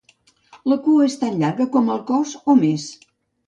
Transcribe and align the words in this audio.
La 0.73 0.77
cua 0.87 1.05
és 1.11 1.19
tan 1.25 1.39
llarga 1.43 1.69
com 1.77 1.95
el 1.99 2.03
cos 2.11 2.35
o 2.55 2.61
més. 2.67 2.91